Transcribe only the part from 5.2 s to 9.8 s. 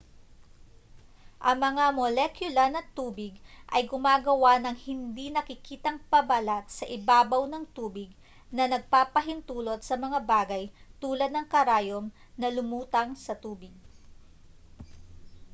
nakikitang pabalat sa ibabaw ng tubig na nagpapahintulot